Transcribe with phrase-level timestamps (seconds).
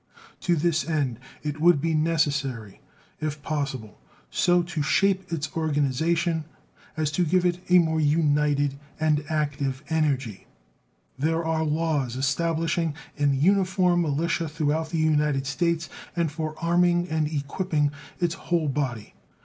[0.39, 2.81] To this end it would be necessary,
[3.19, 3.99] if possible,
[4.31, 6.45] so to shape its organization
[6.97, 10.47] as to give it a more united and active energy.
[11.19, 17.27] There are laws establishing an uniform militia throughout the United States and for arming and
[17.31, 19.13] equipping its whole body.